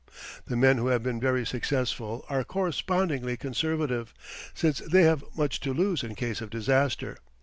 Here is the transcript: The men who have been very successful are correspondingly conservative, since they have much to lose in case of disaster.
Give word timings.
The 0.47 0.55
men 0.57 0.77
who 0.77 0.87
have 0.87 1.03
been 1.03 1.19
very 1.19 1.45
successful 1.45 2.25
are 2.27 2.43
correspondingly 2.43 3.37
conservative, 3.37 4.15
since 4.55 4.79
they 4.79 5.03
have 5.03 5.23
much 5.37 5.59
to 5.59 5.75
lose 5.75 6.01
in 6.01 6.15
case 6.15 6.41
of 6.41 6.49
disaster. 6.49 7.17